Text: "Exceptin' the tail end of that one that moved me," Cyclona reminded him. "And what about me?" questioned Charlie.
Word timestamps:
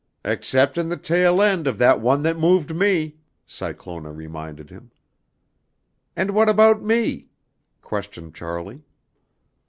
"Exceptin' 0.25 0.89
the 0.89 0.97
tail 0.97 1.43
end 1.43 1.67
of 1.67 1.77
that 1.77 1.99
one 2.01 2.23
that 2.23 2.35
moved 2.35 2.75
me," 2.75 3.17
Cyclona 3.45 4.11
reminded 4.11 4.71
him. 4.71 4.89
"And 6.15 6.31
what 6.31 6.49
about 6.49 6.81
me?" 6.81 7.29
questioned 7.83 8.33
Charlie. 8.33 8.81